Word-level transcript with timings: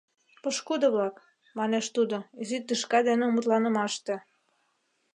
—Пошкудо-влак,— 0.41 1.15
манеш 1.57 1.85
тудо 1.95 2.17
изи 2.41 2.57
тӱшка 2.67 2.99
дене 3.09 3.25
мутланымаште. 3.29 4.15